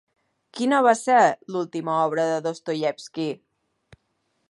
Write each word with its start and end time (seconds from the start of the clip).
Quina 0.59 0.79
va 0.87 0.93
ser 1.01 1.19
l'última 1.57 1.99
obra 2.07 2.27
de 2.33 2.43
Dostoievski? 2.49 3.29